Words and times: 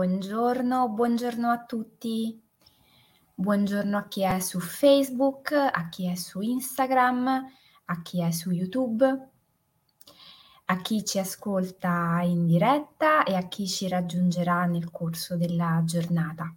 Buongiorno, 0.00 0.88
buongiorno 0.88 1.50
a 1.50 1.62
tutti. 1.62 2.42
Buongiorno 3.34 3.98
a 3.98 4.08
chi 4.08 4.22
è 4.22 4.40
su 4.40 4.58
Facebook, 4.58 5.52
a 5.52 5.90
chi 5.90 6.06
è 6.06 6.14
su 6.14 6.40
Instagram, 6.40 7.46
a 7.84 8.00
chi 8.00 8.22
è 8.22 8.30
su 8.30 8.50
YouTube, 8.50 9.28
a 10.64 10.76
chi 10.78 11.04
ci 11.04 11.18
ascolta 11.18 12.22
in 12.24 12.46
diretta 12.46 13.24
e 13.24 13.34
a 13.34 13.46
chi 13.46 13.68
ci 13.68 13.88
raggiungerà 13.88 14.64
nel 14.64 14.90
corso 14.90 15.36
della 15.36 15.82
giornata. 15.84 16.50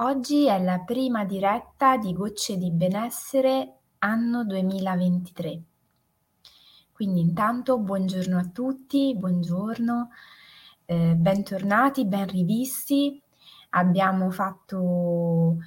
Oggi 0.00 0.48
è 0.48 0.62
la 0.62 0.80
prima 0.80 1.24
diretta 1.24 1.96
di 1.96 2.12
Gocce 2.12 2.58
di 2.58 2.70
Benessere 2.70 3.78
anno 4.00 4.44
2023. 4.44 5.62
Quindi 6.92 7.20
intanto 7.20 7.78
buongiorno 7.78 8.36
a 8.36 8.50
tutti, 8.52 9.16
buongiorno, 9.16 10.10
eh, 10.90 11.14
bentornati, 11.14 12.06
ben 12.06 12.26
rivisti. 12.26 13.20
Abbiamo 13.70 14.30
fatto 14.30 15.58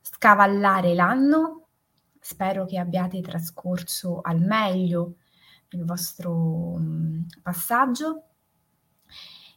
scavallare 0.00 0.94
l'anno, 0.94 1.66
spero 2.20 2.64
che 2.64 2.78
abbiate 2.78 3.20
trascorso 3.20 4.20
al 4.20 4.40
meglio 4.40 5.16
il 5.70 5.84
vostro 5.84 6.32
um, 6.32 7.26
passaggio. 7.42 8.22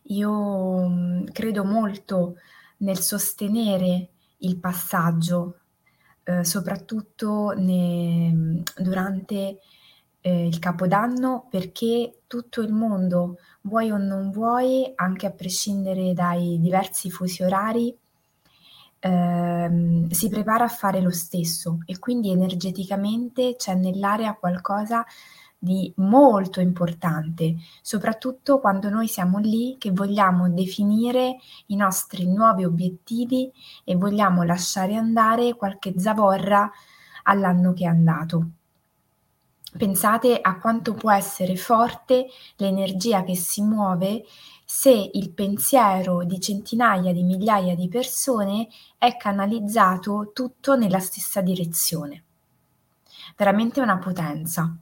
Io 0.06 0.32
um, 0.32 1.24
credo 1.26 1.64
molto 1.66 2.38
nel 2.78 2.98
sostenere 2.98 4.10
il 4.38 4.60
passaggio, 4.60 5.60
eh, 6.24 6.44
soprattutto 6.44 7.52
ne, 7.56 8.64
durante 8.76 9.60
eh, 10.22 10.48
il 10.48 10.60
Capodanno 10.60 11.48
perché 11.50 12.22
tutto 12.28 12.62
il 12.62 12.72
mondo, 12.72 13.38
vuoi 13.62 13.92
o 13.92 13.98
non 13.98 14.32
vuoi, 14.32 14.92
anche 14.96 15.26
a 15.26 15.32
prescindere 15.32 16.14
dai 16.14 16.60
diversi 16.60 17.12
fusi 17.12 17.44
orari, 17.44 17.96
ehm, 19.00 20.10
si 20.10 20.30
prepara 20.30 20.66
a 20.66 20.68
fare 20.70 21.02
lo 21.02 21.12
stesso 21.12 21.80
e 21.86 22.00
quindi 22.00 22.32
energeticamente 22.32 23.56
c'è 23.58 23.74
nell'area 23.76 24.36
qualcosa 24.36 25.06
di 25.58 25.92
molto 25.98 26.60
importante, 26.60 27.56
soprattutto 27.82 28.60
quando 28.60 28.90
noi 28.90 29.08
siamo 29.08 29.38
lì 29.38 29.76
che 29.78 29.92
vogliamo 29.92 30.50
definire 30.50 31.38
i 31.68 31.76
nostri 31.76 32.26
nuovi 32.28 32.66
obiettivi 32.66 33.52
e 33.84 33.96
vogliamo 33.96 34.44
lasciare 34.44 34.96
andare 34.96 35.56
qualche 35.56 35.94
zavorra 36.00 36.70
all'anno 37.24 37.74
che 37.74 37.84
è 37.84 37.88
andato. 37.88 38.52
Pensate 39.78 40.38
a 40.42 40.60
quanto 40.60 40.94
può 40.94 41.12
essere 41.12 41.56
forte 41.56 42.28
l'energia 42.58 43.24
che 43.24 43.38
si 43.38 43.62
muove 43.62 44.26
se 44.66 45.10
il 45.14 45.32
pensiero 45.32 46.26
di 46.26 46.42
centinaia 46.42 47.14
di 47.14 47.24
migliaia 47.24 47.74
di 47.74 47.88
persone 47.88 48.68
è 48.98 49.16
canalizzato 49.16 50.32
tutto 50.34 50.76
nella 50.76 51.00
stessa 51.00 51.40
direzione. 51.40 52.24
Veramente 53.38 53.80
una 53.80 53.98
potenza. 53.98 54.76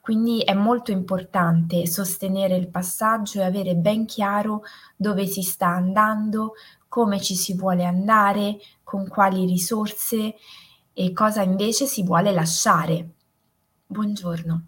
Quindi 0.00 0.42
è 0.42 0.54
molto 0.54 0.92
importante 0.92 1.86
sostenere 1.86 2.54
il 2.56 2.68
passaggio 2.68 3.40
e 3.40 3.44
avere 3.44 3.74
ben 3.74 4.06
chiaro 4.06 4.62
dove 4.96 5.26
si 5.26 5.42
sta 5.42 5.66
andando, 5.66 6.54
come 6.86 7.20
ci 7.20 7.34
si 7.34 7.54
vuole 7.54 7.84
andare, 7.84 8.58
con 8.84 9.08
quali 9.08 9.44
risorse 9.44 10.36
e 10.92 11.12
cosa 11.12 11.42
invece 11.42 11.86
si 11.86 12.04
vuole 12.04 12.32
lasciare 12.32 13.14
Buongiorno. 13.90 14.66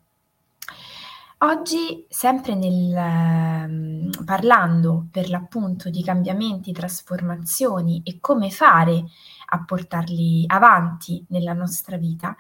Oggi, 1.43 2.07
sempre 2.09 2.55
nel, 2.55 2.95
ehm, 2.95 4.25
parlando 4.25 5.09
per 5.11 5.29
l'appunto 5.29 5.91
di 5.91 6.03
cambiamenti, 6.03 6.73
trasformazioni 6.73 8.01
e 8.03 8.19
come 8.19 8.51
fare 8.51 9.05
a 9.49 9.63
portarli 9.63 10.45
avanti 10.47 11.23
nella 11.29 11.53
nostra 11.53 11.99
vita, 11.99 12.35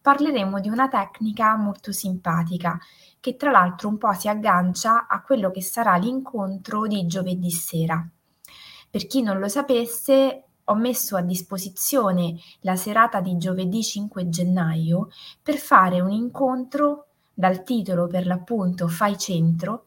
parleremo 0.00 0.58
di 0.58 0.68
una 0.68 0.88
tecnica 0.88 1.54
molto 1.56 1.92
simpatica 1.92 2.80
che 3.20 3.36
tra 3.36 3.52
l'altro 3.52 3.88
un 3.88 3.98
po' 3.98 4.12
si 4.14 4.28
aggancia 4.28 5.06
a 5.06 5.22
quello 5.22 5.52
che 5.52 5.62
sarà 5.62 5.94
l'incontro 5.96 6.88
di 6.88 7.06
giovedì 7.06 7.52
sera. 7.52 8.04
Per 8.90 9.06
chi 9.06 9.22
non 9.22 9.38
lo 9.38 9.46
sapesse, 9.46 10.46
ho 10.64 10.74
messo 10.74 11.16
a 11.16 11.22
disposizione 11.22 12.36
la 12.60 12.76
serata 12.76 13.20
di 13.20 13.36
giovedì 13.36 13.82
5 13.82 14.28
gennaio 14.28 15.08
per 15.42 15.56
fare 15.56 16.00
un 16.00 16.10
incontro 16.10 17.06
dal 17.34 17.62
titolo 17.64 18.06
per 18.06 18.26
l'appunto 18.26 18.88
Fai 18.88 19.18
centro 19.18 19.86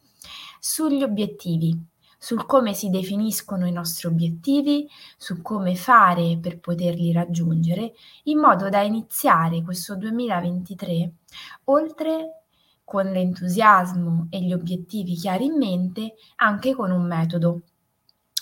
sugli 0.59 1.01
obiettivi, 1.01 1.79
sul 2.19 2.45
come 2.45 2.73
si 2.73 2.89
definiscono 2.89 3.65
i 3.65 3.71
nostri 3.71 4.07
obiettivi, 4.07 4.87
su 5.17 5.41
come 5.41 5.75
fare 5.75 6.37
per 6.41 6.59
poterli 6.59 7.11
raggiungere, 7.11 7.93
in 8.23 8.39
modo 8.39 8.69
da 8.69 8.81
iniziare 8.81 9.61
questo 9.61 9.95
2023 9.95 11.11
oltre 11.65 12.43
con 12.83 13.05
l'entusiasmo 13.05 14.27
e 14.29 14.41
gli 14.41 14.53
obiettivi 14.53 15.15
chiari 15.15 15.45
in 15.45 15.57
mente, 15.57 16.15
anche 16.37 16.73
con 16.73 16.91
un 16.91 17.05
metodo 17.05 17.61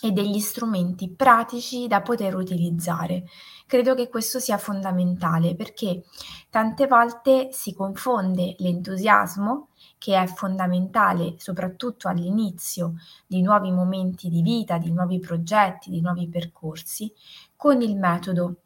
e 0.02 0.12
degli 0.12 0.40
strumenti 0.40 1.10
pratici 1.10 1.88
da 1.88 2.02
poter 2.02 2.36
utilizzare. 2.36 3.26
Credo 3.66 3.96
che 3.96 4.10
questo 4.10 4.40
sia 4.40 4.58
fondamentale 4.58 5.56
perché 5.56 6.04
tante 6.50 6.86
volte 6.86 7.50
si 7.52 7.74
confonde 7.74 8.56
l'entusiasmo, 8.60 9.70
che 9.98 10.22
è 10.22 10.28
fondamentale 10.28 11.36
soprattutto 11.38 12.08
all'inizio 12.08 12.96
di 13.26 13.42
nuovi 13.42 13.72
momenti 13.72 14.30
di 14.30 14.42
vita, 14.42 14.78
di 14.78 14.92
nuovi 14.92 15.20
progetti, 15.20 15.90
di 15.90 16.02
nuovi 16.02 16.30
percorsi, 16.30 17.12
con 17.56 17.82
il 17.82 17.98
metodo 17.98 18.58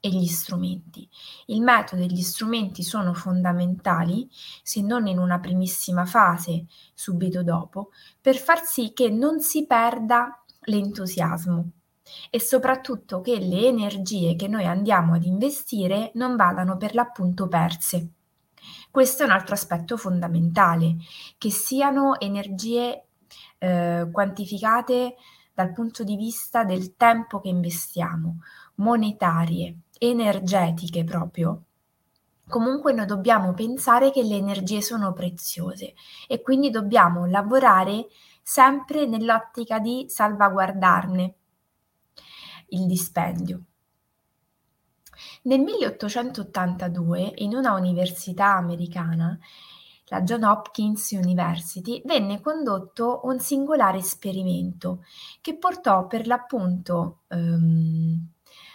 e 0.00 0.08
gli 0.10 0.26
strumenti. 0.26 1.08
Il 1.46 1.62
metodo 1.62 2.02
e 2.02 2.06
gli 2.06 2.22
strumenti 2.22 2.82
sono 2.82 3.14
fondamentali, 3.14 4.28
se 4.62 4.80
non 4.80 5.06
in 5.06 5.18
una 5.18 5.38
primissima 5.38 6.04
fase, 6.04 6.66
subito 6.94 7.42
dopo, 7.42 7.90
per 8.20 8.36
far 8.36 8.64
sì 8.64 8.92
che 8.92 9.10
non 9.10 9.40
si 9.40 9.66
perda 9.66 10.42
l'entusiasmo 10.68 11.70
e 12.30 12.40
soprattutto 12.40 13.20
che 13.20 13.38
le 13.38 13.66
energie 13.66 14.34
che 14.36 14.48
noi 14.48 14.64
andiamo 14.64 15.14
ad 15.14 15.24
investire 15.24 16.10
non 16.14 16.36
vadano 16.36 16.76
per 16.76 16.94
l'appunto 16.94 17.48
perse. 17.48 18.10
Questo 18.90 19.22
è 19.22 19.26
un 19.26 19.32
altro 19.32 19.54
aspetto 19.54 19.96
fondamentale, 19.96 20.96
che 21.36 21.50
siano 21.50 22.18
energie 22.18 23.04
eh, 23.58 24.08
quantificate 24.10 25.16
dal 25.52 25.72
punto 25.72 26.04
di 26.04 26.16
vista 26.16 26.64
del 26.64 26.96
tempo 26.96 27.40
che 27.40 27.48
investiamo, 27.48 28.38
monetarie, 28.76 29.78
energetiche 29.98 31.04
proprio. 31.04 31.62
Comunque 32.48 32.92
noi 32.92 33.06
dobbiamo 33.06 33.52
pensare 33.52 34.10
che 34.10 34.22
le 34.22 34.36
energie 34.36 34.80
sono 34.80 35.12
preziose 35.12 35.94
e 36.26 36.40
quindi 36.40 36.70
dobbiamo 36.70 37.26
lavorare 37.26 38.06
sempre 38.48 39.04
nell'ottica 39.04 39.78
di 39.78 40.06
salvaguardarne 40.08 41.34
il 42.68 42.86
dispendio. 42.86 43.60
Nel 45.42 45.60
1882, 45.60 47.34
in 47.36 47.54
una 47.54 47.74
università 47.74 48.54
americana, 48.54 49.38
la 50.06 50.22
John 50.22 50.44
Hopkins 50.44 51.10
University, 51.10 52.00
venne 52.06 52.40
condotto 52.40 53.20
un 53.24 53.38
singolare 53.38 53.98
esperimento 53.98 55.04
che 55.42 55.58
portò 55.58 56.06
per 56.06 56.26
l'appunto 56.26 57.24
ehm, 57.28 58.28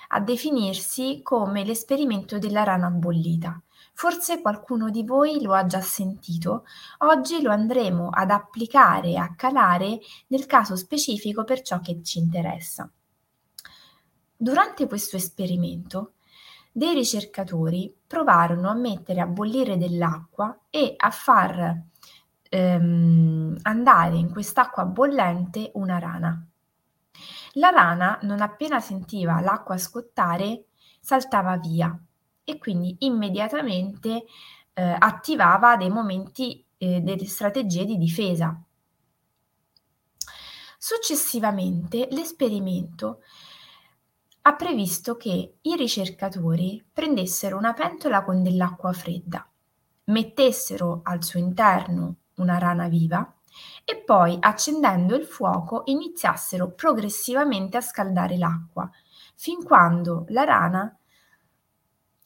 a 0.10 0.20
definirsi 0.20 1.22
come 1.24 1.64
l'esperimento 1.64 2.38
della 2.38 2.62
rana 2.62 2.92
bollita. 2.92 3.60
Forse 3.96 4.42
qualcuno 4.42 4.90
di 4.90 5.04
voi 5.06 5.42
lo 5.42 5.54
ha 5.54 5.66
già 5.66 5.80
sentito, 5.80 6.66
oggi 7.00 7.42
lo 7.42 7.52
andremo 7.52 8.10
ad 8.10 8.32
applicare 8.32 9.18
a 9.18 9.34
calare 9.36 10.00
nel 10.28 10.46
caso 10.48 10.76
specifico 10.76 11.44
per 11.44 11.62
ciò 11.62 11.80
che 11.80 12.02
ci 12.04 12.18
interessa. 12.20 12.90
Durante 14.36 14.88
questo 14.88 15.16
esperimento, 15.16 16.14
dei 16.72 16.96
ricercatori 16.96 17.96
provarono 18.06 18.68
a 18.68 18.74
mettere 18.74 19.22
a 19.22 19.28
bollire 19.28 19.78
dell'acqua 19.78 20.66
e 20.72 20.96
a 20.98 21.12
far 21.12 21.82
ehm, 22.50 23.58
andare 23.62 24.18
in 24.18 24.32
quest'acqua 24.32 24.86
bollente 24.86 25.72
una 25.76 26.00
rana. 26.00 26.46
La 27.54 27.70
rana, 27.70 28.18
non 28.24 28.42
appena 28.42 28.80
sentiva 28.80 29.40
l'acqua 29.40 29.78
scottare, 29.78 30.66
saltava 31.00 31.58
via 31.58 31.98
e 32.44 32.58
quindi 32.58 32.96
immediatamente 33.00 34.26
eh, 34.74 34.96
attivava 34.98 35.78
dei 35.78 35.90
momenti, 35.90 36.66
eh, 36.78 37.02
delle 37.02 37.26
strategie 37.26 37.86
di 37.86 37.98
difesa. 37.98 38.62
Successivamente 40.78 42.08
l'esperimento 42.12 43.22
ha 44.42 44.56
previsto 44.56 45.16
che 45.16 45.56
i 45.62 45.76
ricercatori 45.78 46.84
prendessero 46.92 47.58
una 47.58 47.74
pentola 47.74 48.24
con 48.24 48.44
dell'acqua 48.44 48.92
fredda, 48.92 49.50
mettessero 50.06 51.00
al 51.04 51.24
suo 51.24 51.40
interno 51.40 52.16
una 52.36 52.58
rana 52.58 52.90
viva 52.90 53.34
e 53.86 54.04
poi 54.04 54.38
accendendo 54.42 55.16
il 55.16 55.26
fuoco 55.26 55.84
iniziassero 55.86 56.72
progressivamente 56.72 57.78
a 57.78 57.82
scaldare 57.82 58.38
l'acqua, 58.38 58.90
fin 59.36 59.64
quando 59.64 60.26
la 60.30 60.44
rana 60.44 60.98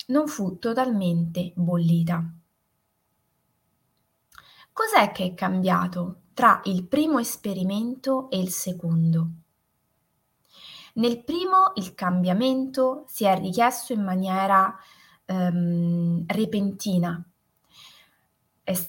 non 0.07 0.27
fu 0.27 0.57
totalmente 0.59 1.53
bollita. 1.55 2.23
Cos'è 4.71 5.11
che 5.11 5.25
è 5.25 5.33
cambiato 5.33 6.21
tra 6.33 6.61
il 6.65 6.85
primo 6.85 7.17
esperimento 7.17 8.29
e 8.29 8.39
il 8.39 8.49
secondo? 8.49 9.29
Nel 10.93 11.23
primo 11.23 11.73
il 11.75 11.93
cambiamento 11.93 13.03
si 13.07 13.25
è 13.25 13.37
richiesto 13.37 13.93
in 13.93 14.03
maniera 14.03 14.75
ehm, 15.25 16.25
repentina. 16.27 17.23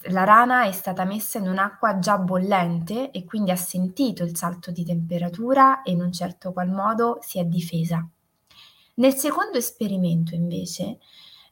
La 0.09 0.23
rana 0.25 0.65
è 0.65 0.71
stata 0.71 1.05
messa 1.05 1.37
in 1.37 1.47
un'acqua 1.47 1.99
già 1.99 2.17
bollente 2.17 3.11
e 3.11 3.25
quindi 3.25 3.51
ha 3.51 3.55
sentito 3.55 4.23
il 4.23 4.35
salto 4.35 4.71
di 4.71 4.83
temperatura 4.83 5.83
e 5.83 5.91
in 5.91 6.01
un 6.01 6.11
certo 6.11 6.51
qual 6.51 6.69
modo 6.69 7.17
si 7.21 7.39
è 7.39 7.45
difesa. 7.45 8.07
Nel 8.99 9.15
secondo 9.15 9.57
esperimento, 9.57 10.35
invece, 10.35 10.99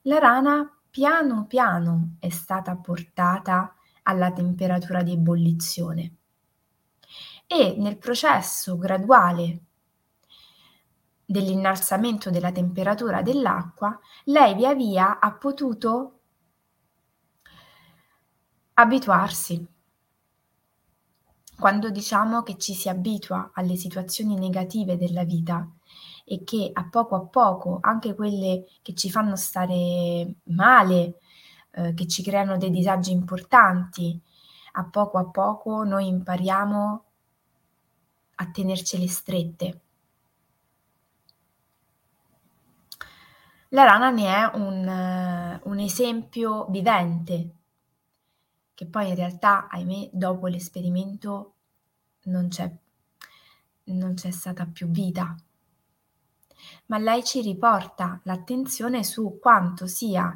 la 0.04 0.20
rana 0.20 0.70
piano 0.90 1.46
piano 1.46 2.18
è 2.20 2.28
stata 2.28 2.76
portata 2.76 3.74
alla 4.04 4.34
temperatura 4.34 5.02
di 5.02 5.14
ebollizione 5.14 6.16
e 7.48 7.76
nel 7.78 7.98
processo 7.98 8.78
graduale 8.78 9.62
dell'innalzamento 11.24 12.30
della 12.30 12.52
temperatura 12.52 13.22
dell'acqua, 13.22 13.98
lei 14.26 14.54
via 14.54 14.74
via 14.74 15.20
ha 15.20 15.32
potuto 15.32 16.20
abituarsi. 18.74 19.66
Quando 21.58 21.90
diciamo 21.92 22.44
che 22.44 22.58
ci 22.58 22.74
si 22.74 22.90
abitua 22.90 23.52
alle 23.54 23.78
situazioni 23.78 24.38
negative 24.38 24.98
della 24.98 25.24
vita, 25.24 25.66
e 26.30 26.44
che 26.44 26.70
a 26.74 26.86
poco 26.90 27.16
a 27.16 27.22
poco 27.22 27.78
anche 27.82 28.14
quelle 28.14 28.66
che 28.82 28.94
ci 28.94 29.10
fanno 29.10 29.38
stare 29.38 30.36
male, 30.44 31.20
eh, 31.72 31.94
che 31.94 32.06
ci 32.06 32.22
creano 32.22 32.58
dei 32.58 32.70
disagi 32.70 33.12
importanti, 33.12 34.20
a 34.74 34.84
poco 34.84 35.18
a 35.20 35.26
poco 35.26 35.86
noi 35.86 36.08
impariamo 36.08 37.06
a 38.36 38.52
tenercele 38.52 39.08
strette. 39.08 39.82
La 43.70 43.86
rana 43.86 44.10
ne 44.10 44.26
è 44.26 44.52
un, 44.58 45.60
un 45.64 45.80
esempio 45.80 46.66
vivente, 46.66 47.56
che 48.74 48.86
poi 48.86 49.08
in 49.08 49.16
realtà, 49.16 49.70
ahimè, 49.70 50.10
dopo 50.12 50.48
l'esperimento 50.48 51.54
non 52.24 52.50
c'è, 52.50 52.70
non 53.86 54.14
c'è 54.14 54.32
stata 54.32 54.66
più 54.66 54.88
vita 54.90 55.34
ma 56.88 56.98
lei 56.98 57.24
ci 57.24 57.42
riporta 57.42 58.20
l'attenzione 58.24 59.04
su 59.04 59.38
quanto 59.40 59.88
sia 59.88 60.36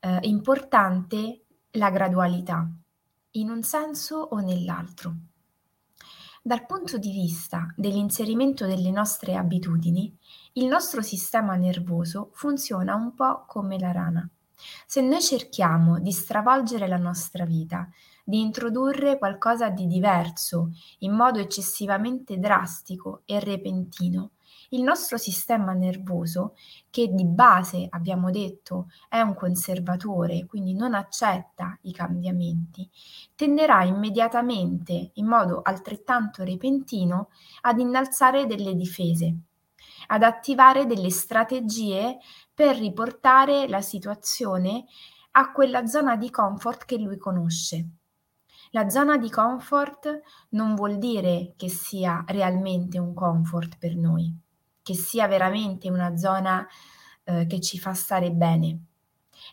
eh, 0.00 0.18
importante 0.22 1.44
la 1.72 1.90
gradualità, 1.90 2.68
in 3.32 3.50
un 3.50 3.62
senso 3.62 4.16
o 4.16 4.38
nell'altro. 4.38 5.14
Dal 6.42 6.64
punto 6.64 6.96
di 6.96 7.12
vista 7.12 7.72
dell'inserimento 7.76 8.66
delle 8.66 8.90
nostre 8.90 9.36
abitudini, 9.36 10.16
il 10.54 10.66
nostro 10.66 11.02
sistema 11.02 11.54
nervoso 11.54 12.30
funziona 12.32 12.94
un 12.94 13.14
po' 13.14 13.44
come 13.46 13.78
la 13.78 13.92
rana. 13.92 14.28
Se 14.86 15.02
noi 15.02 15.20
cerchiamo 15.20 15.98
di 16.00 16.12
stravolgere 16.12 16.88
la 16.88 16.96
nostra 16.96 17.44
vita, 17.44 17.88
di 18.24 18.40
introdurre 18.40 19.18
qualcosa 19.18 19.68
di 19.68 19.86
diverso 19.86 20.70
in 21.00 21.12
modo 21.12 21.38
eccessivamente 21.38 22.38
drastico 22.38 23.22
e 23.26 23.38
repentino, 23.38 24.32
il 24.72 24.82
nostro 24.82 25.16
sistema 25.16 25.72
nervoso, 25.72 26.54
che 26.90 27.08
di 27.12 27.24
base 27.24 27.86
abbiamo 27.90 28.30
detto 28.30 28.88
è 29.08 29.20
un 29.20 29.34
conservatore, 29.34 30.46
quindi 30.46 30.74
non 30.74 30.94
accetta 30.94 31.76
i 31.82 31.92
cambiamenti, 31.92 32.88
tenderà 33.34 33.82
immediatamente, 33.82 35.10
in 35.14 35.26
modo 35.26 35.60
altrettanto 35.62 36.44
repentino, 36.44 37.30
ad 37.62 37.80
innalzare 37.80 38.46
delle 38.46 38.74
difese, 38.74 39.36
ad 40.08 40.22
attivare 40.22 40.86
delle 40.86 41.10
strategie 41.10 42.18
per 42.54 42.76
riportare 42.76 43.66
la 43.68 43.80
situazione 43.80 44.84
a 45.32 45.50
quella 45.52 45.86
zona 45.86 46.16
di 46.16 46.30
comfort 46.30 46.84
che 46.84 46.96
lui 46.96 47.16
conosce. 47.16 47.88
La 48.72 48.88
zona 48.88 49.16
di 49.16 49.30
comfort 49.30 50.20
non 50.50 50.76
vuol 50.76 50.98
dire 50.98 51.54
che 51.56 51.68
sia 51.68 52.22
realmente 52.28 53.00
un 53.00 53.14
comfort 53.14 53.76
per 53.78 53.96
noi 53.96 54.32
che 54.82 54.94
sia 54.94 55.26
veramente 55.26 55.90
una 55.90 56.16
zona 56.16 56.66
eh, 57.24 57.46
che 57.46 57.60
ci 57.60 57.78
fa 57.78 57.94
stare 57.94 58.30
bene. 58.30 58.84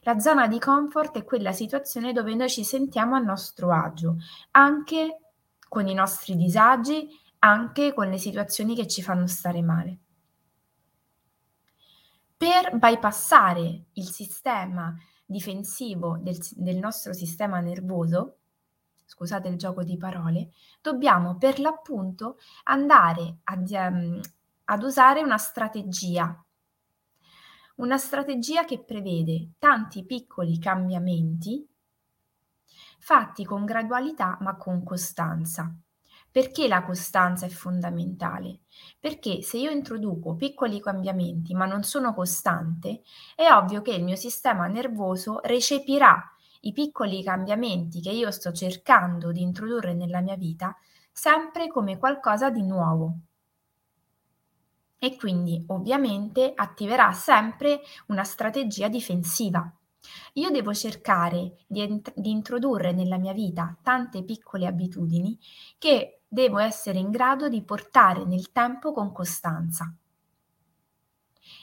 La 0.01 0.19
zona 0.19 0.47
di 0.47 0.59
comfort 0.59 1.17
è 1.17 1.23
quella 1.23 1.51
situazione 1.51 2.13
dove 2.13 2.33
noi 2.35 2.49
ci 2.49 2.63
sentiamo 2.63 3.15
a 3.15 3.19
nostro 3.19 3.71
agio, 3.71 4.17
anche 4.51 5.19
con 5.67 5.87
i 5.87 5.93
nostri 5.93 6.35
disagi, 6.35 7.07
anche 7.39 7.93
con 7.93 8.09
le 8.09 8.17
situazioni 8.17 8.75
che 8.75 8.87
ci 8.87 9.01
fanno 9.01 9.27
stare 9.27 9.61
male. 9.61 9.97
Per 12.37 12.77
bypassare 12.77 13.85
il 13.93 14.09
sistema 14.09 14.95
difensivo 15.25 16.17
del, 16.21 16.37
del 16.51 16.77
nostro 16.77 17.13
sistema 17.13 17.59
nervoso, 17.59 18.37
scusate 19.05 19.47
il 19.47 19.57
gioco 19.57 19.83
di 19.83 19.97
parole, 19.97 20.51
dobbiamo 20.81 21.37
per 21.37 21.59
l'appunto 21.59 22.37
andare 22.63 23.39
a, 23.43 23.57
ad 24.69 24.83
usare 24.83 25.21
una 25.21 25.37
strategia. 25.37 26.43
Una 27.75 27.97
strategia 27.97 28.65
che 28.65 28.83
prevede 28.83 29.51
tanti 29.59 30.05
piccoli 30.05 30.59
cambiamenti 30.59 31.65
fatti 32.99 33.45
con 33.45 33.63
gradualità 33.63 34.37
ma 34.41 34.57
con 34.57 34.83
costanza. 34.83 35.73
Perché 36.29 36.67
la 36.67 36.83
costanza 36.83 37.45
è 37.45 37.49
fondamentale? 37.49 38.59
Perché 38.99 39.41
se 39.41 39.57
io 39.57 39.69
introduco 39.69 40.35
piccoli 40.35 40.81
cambiamenti 40.81 41.53
ma 41.53 41.65
non 41.65 41.83
sono 41.83 42.13
costante, 42.13 43.03
è 43.35 43.49
ovvio 43.49 43.81
che 43.81 43.93
il 43.93 44.03
mio 44.03 44.17
sistema 44.17 44.67
nervoso 44.67 45.39
recepirà 45.43 46.21
i 46.61 46.73
piccoli 46.73 47.23
cambiamenti 47.23 48.01
che 48.01 48.11
io 48.11 48.31
sto 48.31 48.51
cercando 48.51 49.31
di 49.31 49.41
introdurre 49.41 49.93
nella 49.93 50.19
mia 50.19 50.35
vita 50.35 50.75
sempre 51.11 51.67
come 51.67 51.97
qualcosa 51.97 52.49
di 52.49 52.63
nuovo, 52.63 53.19
e 54.99 55.15
quindi 55.15 55.63
ovviamente 55.67 56.53
attiverà 56.55 57.11
sempre 57.11 57.81
una 58.07 58.23
strategia 58.23 58.87
difensiva. 58.87 59.71
Io 60.33 60.49
devo 60.49 60.73
cercare 60.73 61.57
di, 61.67 61.81
ent- 61.81 62.13
di, 62.15 62.31
introdurre 62.31 62.93
nella 62.93 63.17
mia 63.17 63.33
vita 63.33 63.75
tante 63.81 64.23
piccole 64.23 64.65
abitudini 64.65 65.37
che 65.77 66.21
devo 66.27 66.59
essere 66.59 66.99
in 66.99 67.09
grado 67.09 67.49
di 67.49 67.61
portare 67.63 68.25
nel 68.25 68.51
tempo 68.51 68.93
con 68.93 69.11
costanza. 69.11 69.93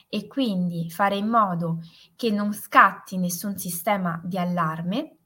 E 0.09 0.27
quindi 0.27 0.91
fare 0.91 1.17
in 1.17 1.29
modo 1.29 1.81
che 2.17 2.31
non 2.31 2.53
scatti 2.53 3.17
nessun 3.17 3.57
sistema 3.59 4.21
di 4.23 4.39
allarme, 4.39 5.17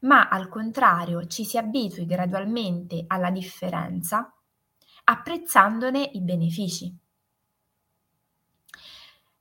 ma 0.00 0.28
al 0.28 0.48
contrario 0.48 1.26
ci 1.26 1.44
si 1.44 1.58
abitui 1.58 2.06
gradualmente 2.06 3.04
alla 3.06 3.30
differenza 3.30 4.32
apprezzandone 5.10 6.10
i 6.12 6.20
benefici. 6.20 6.94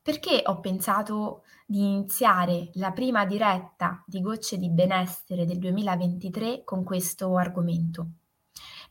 Perché 0.02 0.42
ho 0.46 0.62
pensato 0.62 1.44
di 1.66 1.80
iniziare 1.80 2.70
la 2.76 2.92
prima 2.92 3.26
diretta 3.26 4.02
di 4.06 4.22
Gocce 4.22 4.58
di 4.58 4.70
Benessere 4.70 5.46
del 5.46 5.60
2023 5.60 6.64
con 6.64 6.86
questo 6.86 7.36
argomento? 7.36 8.08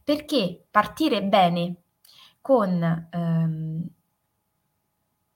Perché 0.04 0.66
partire 0.71 1.23
bene 1.25 1.76
con 2.42 3.09
ehm, 3.11 3.88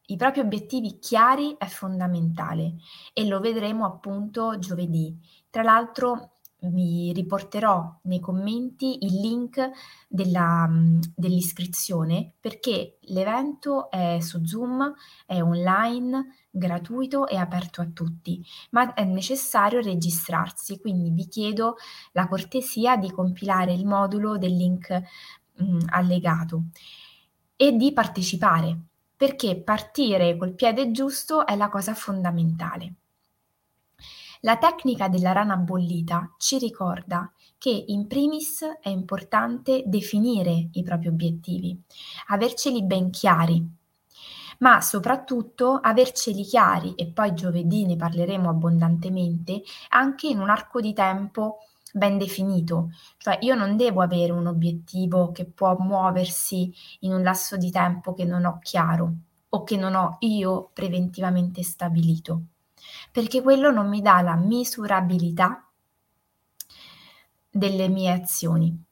i 0.04 0.16
propri 0.16 0.40
obiettivi 0.40 0.99
chiari 0.99 1.54
è 1.56 1.66
fondamentale 1.66 2.75
e 3.14 3.26
lo 3.26 3.40
vedremo 3.40 3.87
appunto 3.87 4.59
giovedì. 4.59 5.16
Tra 5.49 5.62
l'altro 5.62 6.39
vi 6.62 7.12
riporterò 7.12 8.00
nei 8.02 8.21
commenti 8.21 9.05
il 9.05 9.21
link 9.21 9.71
della, 10.09 10.69
dell'iscrizione 11.14 12.33
perché 12.38 12.99
l'evento 13.02 13.90
è 13.90 14.19
su 14.21 14.45
Zoom, 14.45 14.95
è 15.26 15.40
online, 15.43 16.35
gratuito 16.50 17.26
e 17.26 17.37
aperto 17.37 17.81
a 17.81 17.88
tutti, 17.93 18.45
ma 18.71 18.95
è 18.95 19.05
necessario 19.05 19.81
registrarsi, 19.81 20.81
quindi 20.81 21.11
vi 21.11 21.29
chiedo 21.29 21.76
la 22.12 22.29
cortesia 22.29 22.97
di 22.97 23.11
compilare 23.11 23.73
il 23.73 23.87
modulo 23.87 24.37
del 24.37 24.55
link 24.55 24.90
mh, 25.55 25.79
allegato 25.90 26.64
e 27.57 27.73
di 27.76 27.93
partecipare, 27.93 28.79
perché 29.17 29.61
partire 29.62 30.37
col 30.37 30.55
piede 30.55 30.90
giusto 30.90 31.47
è 31.47 31.55
la 31.57 31.69
cosa 31.69 31.95
fondamentale. 31.95 32.95
La 34.42 34.56
tecnica 34.56 35.09
della 35.09 35.32
rana 35.32 35.56
bollita 35.56 36.35
ci 36.38 36.56
ricorda 36.56 37.30
che 37.59 37.85
in 37.88 38.06
primis 38.06 38.62
è 38.80 38.88
importante 38.88 39.82
definire 39.85 40.70
i 40.73 40.82
propri 40.82 41.09
obiettivi, 41.09 41.78
averceli 42.28 42.82
ben 42.82 43.11
chiari, 43.11 43.62
ma 44.61 44.80
soprattutto 44.80 45.75
averceli 45.75 46.42
chiari, 46.42 46.94
e 46.94 47.09
poi 47.09 47.35
giovedì 47.35 47.85
ne 47.85 47.97
parleremo 47.97 48.49
abbondantemente, 48.49 49.61
anche 49.90 50.28
in 50.28 50.38
un 50.38 50.49
arco 50.49 50.80
di 50.80 50.94
tempo 50.94 51.59
ben 51.92 52.16
definito, 52.16 52.92
cioè 53.18 53.37
io 53.42 53.54
non 53.54 53.76
devo 53.76 54.00
avere 54.00 54.32
un 54.32 54.47
obiettivo 54.47 55.32
che 55.32 55.44
può 55.44 55.76
muoversi 55.78 56.73
in 57.00 57.12
un 57.12 57.23
lasso 57.23 57.59
di 57.59 57.70
tempo 57.70 58.14
che 58.14 58.25
non 58.25 58.47
ho 58.47 58.59
chiaro 58.62 59.12
o 59.50 59.64
che 59.64 59.76
non 59.76 59.94
ho 59.94 60.16
io 60.20 60.70
preventivamente 60.73 61.62
stabilito, 61.62 62.42
perché 63.12 63.42
quello 63.42 63.70
non 63.70 63.88
mi 63.88 64.00
dà 64.00 64.20
la 64.20 64.37
misurabilità 64.37 65.68
delle 67.50 67.88
mie 67.88 68.12
azioni. 68.12 68.85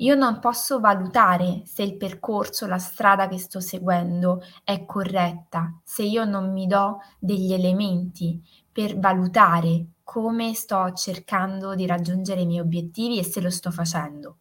Io 0.00 0.14
non 0.14 0.40
posso 0.40 0.78
valutare 0.78 1.62
se 1.64 1.82
il 1.82 1.96
percorso, 1.96 2.66
la 2.66 2.78
strada 2.78 3.28
che 3.28 3.38
sto 3.38 3.60
seguendo 3.60 4.42
è 4.62 4.84
corretta, 4.84 5.80
se 5.82 6.02
io 6.02 6.24
non 6.24 6.52
mi 6.52 6.66
do 6.66 6.98
degli 7.18 7.54
elementi 7.54 8.42
per 8.70 8.98
valutare 8.98 9.86
come 10.04 10.52
sto 10.52 10.92
cercando 10.92 11.74
di 11.74 11.86
raggiungere 11.86 12.42
i 12.42 12.46
miei 12.46 12.60
obiettivi 12.60 13.18
e 13.18 13.24
se 13.24 13.40
lo 13.40 13.48
sto 13.48 13.70
facendo. 13.70 14.36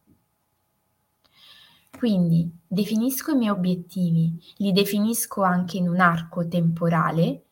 Quindi 1.97 2.51
definisco 2.67 3.31
i 3.31 3.37
miei 3.37 3.51
obiettivi, 3.51 4.37
li 4.57 4.73
definisco 4.73 5.41
anche 5.41 5.77
in 5.77 5.87
un 5.87 6.01
arco 6.01 6.45
temporale 6.47 7.44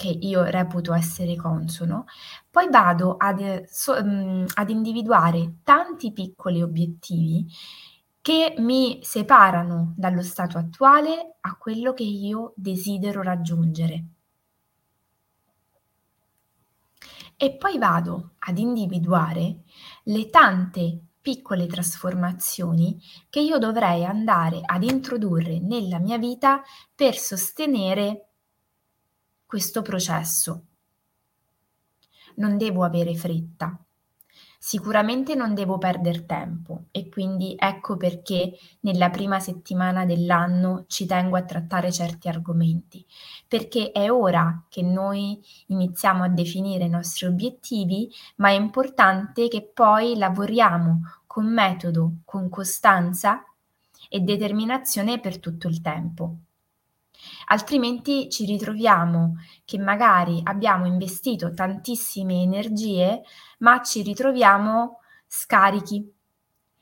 che 0.00 0.08
io 0.08 0.44
reputo 0.44 0.94
essere 0.94 1.36
consono, 1.36 2.06
poi 2.50 2.70
vado 2.70 3.16
ad, 3.18 3.64
so, 3.64 3.92
um, 4.00 4.46
ad 4.54 4.70
individuare 4.70 5.56
tanti 5.62 6.10
piccoli 6.14 6.62
obiettivi 6.62 7.46
che 8.22 8.54
mi 8.56 9.00
separano 9.02 9.92
dallo 9.98 10.22
stato 10.22 10.56
attuale 10.56 11.36
a 11.42 11.54
quello 11.58 11.92
che 11.92 12.04
io 12.04 12.54
desidero 12.56 13.20
raggiungere. 13.20 14.04
E 17.36 17.56
poi 17.58 17.76
vado 17.76 18.36
ad 18.38 18.56
individuare 18.56 19.64
le 20.04 20.30
tante 20.30 21.08
piccole 21.20 21.66
trasformazioni 21.66 22.98
che 23.28 23.40
io 23.40 23.58
dovrei 23.58 24.06
andare 24.06 24.60
ad 24.64 24.82
introdurre 24.82 25.58
nella 25.58 25.98
mia 25.98 26.16
vita 26.16 26.62
per 26.94 27.16
sostenere 27.16 28.29
questo 29.50 29.82
processo. 29.82 30.66
Non 32.36 32.56
devo 32.56 32.84
avere 32.84 33.16
fretta. 33.16 33.76
Sicuramente 34.56 35.34
non 35.34 35.54
devo 35.54 35.76
perdere 35.76 36.24
tempo 36.24 36.84
e 36.92 37.08
quindi 37.08 37.56
ecco 37.58 37.96
perché 37.96 38.52
nella 38.82 39.10
prima 39.10 39.40
settimana 39.40 40.04
dell'anno 40.04 40.84
ci 40.86 41.04
tengo 41.04 41.36
a 41.36 41.42
trattare 41.42 41.90
certi 41.90 42.28
argomenti, 42.28 43.04
perché 43.48 43.90
è 43.90 44.08
ora 44.08 44.66
che 44.68 44.82
noi 44.82 45.42
iniziamo 45.66 46.22
a 46.22 46.28
definire 46.28 46.84
i 46.84 46.88
nostri 46.88 47.26
obiettivi, 47.26 48.08
ma 48.36 48.50
è 48.50 48.52
importante 48.52 49.48
che 49.48 49.68
poi 49.74 50.16
lavoriamo 50.16 51.00
con 51.26 51.52
metodo, 51.52 52.18
con 52.24 52.48
costanza 52.48 53.42
e 54.08 54.20
determinazione 54.20 55.18
per 55.18 55.40
tutto 55.40 55.66
il 55.66 55.80
tempo 55.80 56.36
altrimenti 57.46 58.28
ci 58.28 58.44
ritroviamo 58.44 59.36
che 59.64 59.78
magari 59.78 60.40
abbiamo 60.44 60.86
investito 60.86 61.52
tantissime 61.52 62.42
energie, 62.42 63.22
ma 63.58 63.82
ci 63.82 64.02
ritroviamo 64.02 65.00
scarichi 65.26 66.12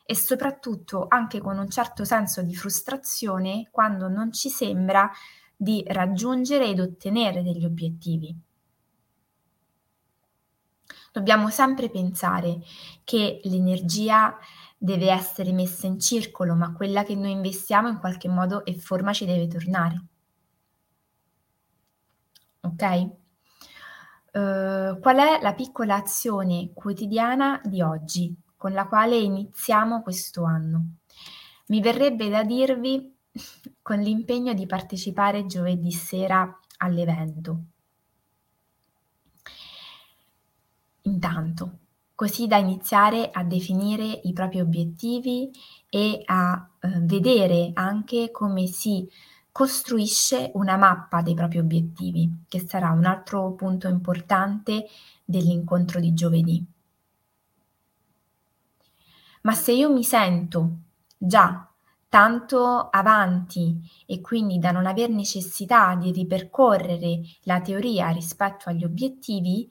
e 0.04 0.14
soprattutto 0.14 1.06
anche 1.08 1.40
con 1.40 1.58
un 1.58 1.68
certo 1.68 2.04
senso 2.04 2.42
di 2.42 2.54
frustrazione 2.54 3.68
quando 3.70 4.08
non 4.08 4.32
ci 4.32 4.48
sembra 4.48 5.10
di 5.54 5.84
raggiungere 5.86 6.66
ed 6.68 6.80
ottenere 6.80 7.42
degli 7.42 7.64
obiettivi. 7.64 8.34
Dobbiamo 11.12 11.50
sempre 11.50 11.90
pensare 11.90 12.60
che 13.04 13.40
l'energia 13.44 14.36
deve 14.78 15.10
essere 15.10 15.52
messa 15.52 15.86
in 15.86 15.98
circolo, 15.98 16.54
ma 16.54 16.72
quella 16.72 17.02
che 17.02 17.16
noi 17.16 17.32
investiamo 17.32 17.88
in 17.88 17.98
qualche 17.98 18.28
modo 18.28 18.64
e 18.64 18.78
forma 18.78 19.12
ci 19.12 19.26
deve 19.26 19.48
tornare 19.48 20.06
ok? 22.68 23.10
Uh, 24.30 25.00
qual 25.00 25.16
è 25.16 25.40
la 25.40 25.54
piccola 25.54 25.96
azione 25.96 26.70
quotidiana 26.74 27.60
di 27.64 27.80
oggi 27.82 28.34
con 28.56 28.72
la 28.72 28.86
quale 28.86 29.16
iniziamo 29.16 30.02
questo 30.02 30.44
anno? 30.44 30.96
Mi 31.68 31.80
verrebbe 31.80 32.28
da 32.28 32.44
dirvi 32.44 33.14
con 33.82 33.98
l'impegno 33.98 34.52
di 34.52 34.66
partecipare 34.66 35.46
giovedì 35.46 35.92
sera 35.92 36.58
all'evento. 36.78 37.62
Intanto, 41.02 41.78
così 42.14 42.46
da 42.46 42.56
iniziare 42.56 43.30
a 43.30 43.44
definire 43.44 44.20
i 44.24 44.32
propri 44.32 44.60
obiettivi 44.60 45.50
e 45.88 46.20
a 46.24 46.68
eh, 46.80 46.88
vedere 47.00 47.70
anche 47.74 48.30
come 48.30 48.66
si 48.66 49.08
costruisce 49.58 50.52
una 50.54 50.76
mappa 50.76 51.20
dei 51.20 51.34
propri 51.34 51.58
obiettivi, 51.58 52.44
che 52.46 52.64
sarà 52.64 52.92
un 52.92 53.04
altro 53.04 53.54
punto 53.54 53.88
importante 53.88 54.86
dell'incontro 55.24 55.98
di 55.98 56.14
giovedì. 56.14 56.64
Ma 59.40 59.54
se 59.54 59.72
io 59.72 59.92
mi 59.92 60.04
sento 60.04 60.76
già 61.18 61.68
tanto 62.08 62.88
avanti 62.88 63.80
e 64.06 64.20
quindi 64.20 64.60
da 64.60 64.70
non 64.70 64.86
aver 64.86 65.10
necessità 65.10 65.96
di 65.96 66.12
ripercorrere 66.12 67.22
la 67.42 67.60
teoria 67.60 68.10
rispetto 68.10 68.68
agli 68.68 68.84
obiettivi, 68.84 69.68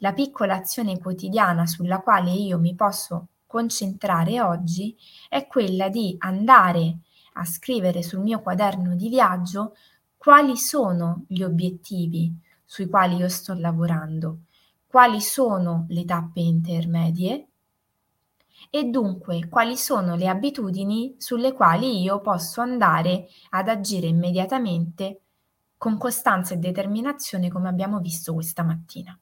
la 0.00 0.12
piccola 0.12 0.56
azione 0.56 0.98
quotidiana 0.98 1.64
sulla 1.64 2.00
quale 2.00 2.30
io 2.30 2.58
mi 2.58 2.74
posso 2.74 3.28
concentrare 3.46 4.42
oggi 4.42 4.94
è 5.30 5.46
quella 5.46 5.88
di 5.88 6.14
andare 6.18 6.98
a 7.34 7.44
scrivere 7.44 8.02
sul 8.02 8.20
mio 8.20 8.40
quaderno 8.40 8.94
di 8.94 9.08
viaggio 9.08 9.74
quali 10.16 10.56
sono 10.56 11.24
gli 11.26 11.42
obiettivi 11.42 12.32
sui 12.64 12.88
quali 12.88 13.16
io 13.16 13.28
sto 13.28 13.54
lavorando, 13.54 14.40
quali 14.86 15.20
sono 15.20 15.86
le 15.88 16.04
tappe 16.04 16.40
intermedie 16.40 17.48
e 18.68 18.84
dunque 18.84 19.48
quali 19.48 19.76
sono 19.76 20.16
le 20.16 20.28
abitudini 20.28 21.14
sulle 21.18 21.52
quali 21.52 22.02
io 22.02 22.20
posso 22.20 22.60
andare 22.60 23.28
ad 23.50 23.68
agire 23.68 24.06
immediatamente 24.06 25.20
con 25.76 25.96
costanza 25.96 26.54
e 26.54 26.58
determinazione 26.58 27.48
come 27.48 27.68
abbiamo 27.68 28.00
visto 28.00 28.34
questa 28.34 28.62
mattina. 28.62 29.18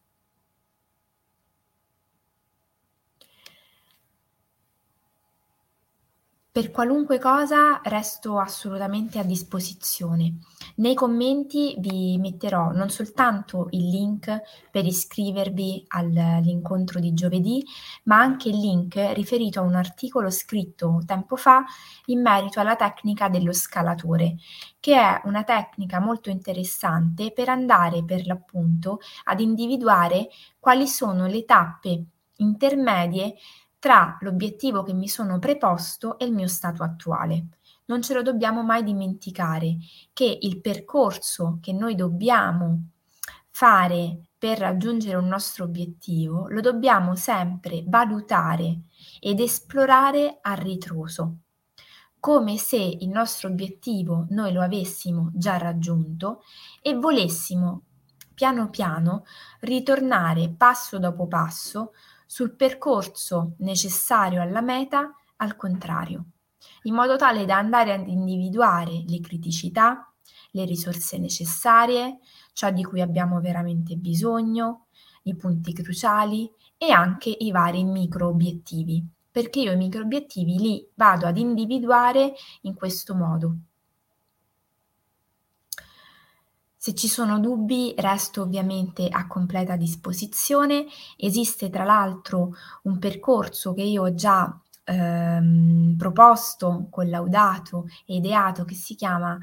Per 6.58 6.72
qualunque 6.72 7.20
cosa 7.20 7.80
resto 7.84 8.40
assolutamente 8.40 9.20
a 9.20 9.22
disposizione. 9.22 10.38
Nei 10.78 10.94
commenti 10.94 11.76
vi 11.78 12.18
metterò 12.18 12.72
non 12.72 12.90
soltanto 12.90 13.68
il 13.70 13.88
link 13.88 14.42
per 14.68 14.84
iscrivervi 14.84 15.84
all'incontro 15.86 16.98
di 16.98 17.14
giovedì, 17.14 17.64
ma 18.06 18.18
anche 18.18 18.48
il 18.48 18.58
link 18.58 18.96
riferito 19.12 19.60
a 19.60 19.62
un 19.62 19.76
articolo 19.76 20.30
scritto 20.30 21.00
tempo 21.06 21.36
fa 21.36 21.64
in 22.06 22.22
merito 22.22 22.58
alla 22.58 22.74
tecnica 22.74 23.28
dello 23.28 23.52
scalatore, 23.52 24.34
che 24.80 24.96
è 24.96 25.20
una 25.26 25.44
tecnica 25.44 26.00
molto 26.00 26.28
interessante 26.28 27.30
per 27.30 27.50
andare 27.50 28.02
per 28.02 28.26
l'appunto 28.26 28.98
ad 29.26 29.38
individuare 29.38 30.28
quali 30.58 30.88
sono 30.88 31.28
le 31.28 31.44
tappe 31.44 32.04
intermedie 32.38 33.36
tra 33.78 34.16
l'obiettivo 34.20 34.82
che 34.82 34.92
mi 34.92 35.08
sono 35.08 35.38
preposto 35.38 36.18
e 36.18 36.25
il 36.25 36.32
mio 36.32 36.49
stato 36.49 36.82
attuale. 36.82 37.47
Non 37.87 38.02
ce 38.02 38.14
lo 38.14 38.23
dobbiamo 38.23 38.62
mai 38.62 38.82
dimenticare 38.82 39.76
che 40.12 40.38
il 40.42 40.61
percorso 40.61 41.58
che 41.61 41.73
noi 41.73 41.94
dobbiamo 41.94 42.88
fare 43.50 44.28
per 44.38 44.58
raggiungere 44.58 45.16
un 45.16 45.26
nostro 45.26 45.64
obiettivo 45.64 46.47
lo 46.49 46.61
dobbiamo 46.61 47.16
sempre 47.16 47.82
valutare 47.85 48.82
ed 49.18 49.40
esplorare 49.40 50.38
a 50.40 50.54
ritroso, 50.54 51.38
come 52.20 52.56
se 52.56 52.76
il 52.76 53.08
nostro 53.08 53.49
obiettivo 53.49 54.26
noi 54.30 54.52
lo 54.52 54.62
avessimo 54.62 55.30
già 55.35 55.56
raggiunto 55.56 56.42
e 56.80 56.94
volessimo 56.94 57.82
piano 58.32 58.70
piano 58.70 59.25
ritornare 59.61 60.54
passo 60.56 61.00
dopo 61.00 61.26
passo 61.26 61.92
sul 62.28 62.54
percorso 62.54 63.54
necessario 63.61 64.42
alla 64.42 64.61
meta 64.61 65.14
al 65.37 65.56
contrario, 65.56 66.26
in 66.82 66.94
modo 66.94 67.16
tale 67.16 67.47
da 67.47 67.56
andare 67.56 67.94
ad 67.94 68.06
individuare 68.06 69.02
le 69.06 69.20
criticità, 69.20 70.12
le 70.50 70.64
risorse 70.66 71.16
necessarie, 71.16 72.18
ciò 72.52 72.70
di 72.70 72.85
cui 72.85 73.00
abbiamo 73.00 73.40
veramente 73.40 73.97
bisogno, 73.97 74.88
i 75.23 75.35
punti 75.37 75.73
cruciali 75.73 76.50
e 76.76 76.90
anche 76.90 77.30
i 77.30 77.50
vari 77.50 77.82
micro 77.85 78.28
obiettivi, 78.28 79.02
perché 79.30 79.61
io 79.61 79.73
i 79.73 79.76
micro 79.76 80.02
obiettivi 80.02 80.58
li 80.58 80.87
vado 80.97 81.26
ad 81.26 81.38
individuare 81.38 82.35
in 82.62 82.75
questo 82.75 83.14
modo. 83.14 83.56
Se 86.80 86.94
ci 86.94 87.08
sono 87.08 87.40
dubbi 87.40 87.92
resto 87.97 88.42
ovviamente 88.42 89.08
a 89.08 89.26
completa 89.26 89.75
disposizione. 89.75 90.87
Esiste 91.16 91.70
tra 91.70 91.82
l'altro 91.82 92.54
un 92.85 93.00
percorso 93.00 93.75
che 93.75 93.82
io 93.82 94.04
ho 94.04 94.14
già 94.14 94.56
ehm, 94.85 95.97
proposto, 95.99 96.87
collaudato 96.88 97.87
e 98.06 98.14
ideato 98.14 98.64
che 98.64 98.76
si 98.76 98.94
chiama 98.94 99.37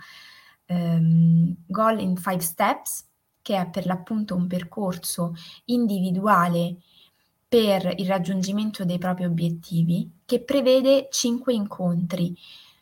ehm, 0.65 1.55
Goal 1.67 1.99
in 1.99 2.15
Five 2.15 2.39
Steps, 2.39 3.05
che 3.41 3.57
è 3.59 3.69
per 3.69 3.85
l'appunto 3.85 4.33
un 4.33 4.47
percorso 4.47 5.33
individuale 5.65 6.77
per 7.49 7.93
il 7.97 8.07
raggiungimento 8.07 8.85
dei 8.85 8.97
propri 8.97 9.25
obiettivi, 9.25 10.09
che 10.25 10.41
prevede 10.41 11.09
cinque 11.11 11.53
incontri, 11.53 12.33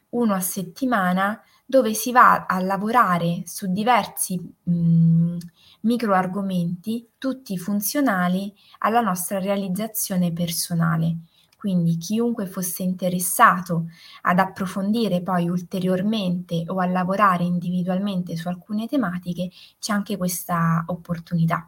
uno 0.10 0.36
a 0.36 0.40
settimana, 0.40 1.42
dove 1.66 1.94
si 1.94 2.12
va 2.12 2.46
a 2.46 2.60
lavorare 2.60 3.44
su 3.46 3.72
diversi 3.72 4.38
mh, 4.64 5.38
micro 5.82 6.14
argomenti, 6.14 7.08
tutti 7.18 7.58
funzionali 7.58 8.54
alla 8.80 9.02
nostra 9.02 9.40
realizzazione 9.40 10.32
personale. 10.32 11.18
Quindi 11.58 11.96
chiunque 11.96 12.46
fosse 12.46 12.84
interessato 12.84 13.86
ad 14.24 14.40
approfondire 14.40 15.22
poi 15.22 15.48
ulteriormente 15.48 16.66
o 16.68 16.80
a 16.80 16.86
lavorare 16.86 17.46
individualmente 17.46 18.36
su 18.36 18.50
alcune 18.50 18.86
tematiche, 18.86 19.50
c'è 19.80 19.94
anche 19.94 20.18
questa 20.18 20.84
opportunità. 20.88 21.66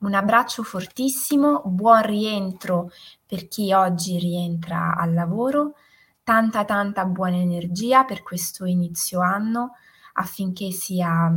Un 0.00 0.14
abbraccio 0.14 0.62
fortissimo, 0.62 1.62
buon 1.64 2.02
rientro 2.02 2.90
per 3.26 3.48
chi 3.48 3.72
oggi 3.72 4.18
rientra 4.18 4.94
al 4.94 5.14
lavoro 5.14 5.74
tanta 6.28 6.66
tanta 6.66 7.06
buona 7.06 7.38
energia 7.38 8.04
per 8.04 8.22
questo 8.22 8.66
inizio 8.66 9.20
anno 9.20 9.76
affinché 10.12 10.70
sia 10.72 11.34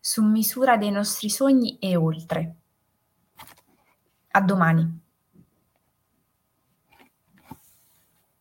su 0.00 0.24
misura 0.24 0.76
dei 0.76 0.90
nostri 0.90 1.30
sogni 1.30 1.78
e 1.78 1.94
oltre. 1.94 2.56
A 4.32 4.40
domani. 4.40 5.05